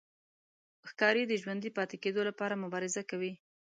[0.89, 3.33] ښکاري د ژوندي پاتې کېدو لپاره مبارزه کوي.